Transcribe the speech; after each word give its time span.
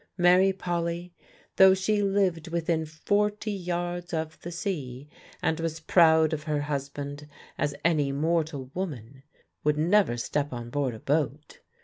Mary 0.17 0.51
Polly, 0.51 1.13
though 1.57 1.75
she 1.75 2.01
lived 2.01 2.47
within 2.47 2.87
forty 2.87 3.51
yards 3.51 4.15
of 4.15 4.39
the 4.41 4.51
sea, 4.51 5.07
and 5.43 5.59
was 5.59 5.79
proud 5.79 6.33
of 6.33 6.41
her 6.41 6.61
husband 6.61 7.27
as 7.55 7.75
any 7.85 8.11
mortal 8.11 8.71
woman, 8.73 9.21
would 9.63 9.77
never 9.77 10.17
step 10.17 10.51
on 10.51 10.71
board 10.71 10.95
a 10.95 10.99
boat. 10.99 11.59